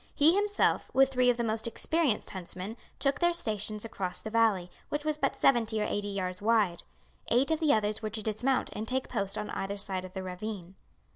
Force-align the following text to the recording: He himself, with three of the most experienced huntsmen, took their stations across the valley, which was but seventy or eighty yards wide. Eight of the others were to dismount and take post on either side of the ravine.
He 0.15 0.33
himself, 0.35 0.89
with 0.95 1.11
three 1.13 1.29
of 1.29 1.37
the 1.37 1.43
most 1.43 1.67
experienced 1.67 2.31
huntsmen, 2.31 2.75
took 2.97 3.19
their 3.19 3.33
stations 3.33 3.85
across 3.85 4.19
the 4.19 4.31
valley, 4.31 4.71
which 4.89 5.05
was 5.05 5.15
but 5.15 5.35
seventy 5.35 5.79
or 5.79 5.85
eighty 5.87 6.07
yards 6.07 6.41
wide. 6.41 6.81
Eight 7.27 7.51
of 7.51 7.59
the 7.59 7.71
others 7.71 8.01
were 8.01 8.09
to 8.09 8.23
dismount 8.23 8.71
and 8.73 8.87
take 8.87 9.07
post 9.09 9.37
on 9.37 9.51
either 9.51 9.77
side 9.77 10.03
of 10.03 10.13
the 10.13 10.23
ravine. 10.23 10.73